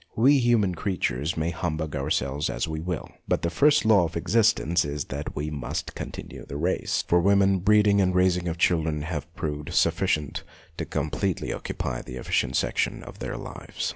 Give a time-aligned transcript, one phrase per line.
[0.15, 4.17] We human creatures may humbug ourselves as we will, but the first law of our
[4.17, 7.03] existence is that we must continue the race.
[7.07, 10.75] For women the breeding and raising of children have proved sufficient 150 MONOLOGUES
[11.21, 13.89] to completely occupy the efficient section of their lives.